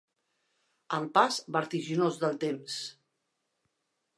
El 0.97 1.03
pas 1.17 1.37
vertiginós 1.57 2.17
del 2.25 2.35
temps. 2.45 2.79